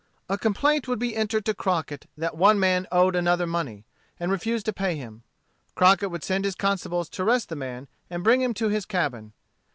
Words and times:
A 0.27 0.35
complaint 0.35 0.87
would 0.87 0.97
be 0.97 1.15
entered 1.15 1.45
to 1.45 1.53
Crockett 1.53 2.07
that 2.17 2.35
one 2.35 2.59
man 2.59 2.87
owed 2.91 3.15
another 3.15 3.45
money 3.45 3.85
and 4.19 4.31
refused 4.31 4.65
to 4.65 4.73
pay 4.73 4.95
him. 4.95 5.21
Crockett 5.75 6.09
would 6.09 6.23
send 6.23 6.43
his 6.43 6.55
constables 6.55 7.07
to 7.09 7.21
arrest 7.21 7.49
the 7.49 7.55
man, 7.55 7.87
and 8.09 8.23
bring 8.23 8.41
him 8.41 8.55
to 8.55 8.69
his 8.69 8.87
cabin. 8.87 9.33